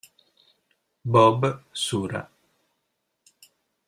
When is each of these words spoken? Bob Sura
Bob 1.05 1.61
Sura 1.73 2.25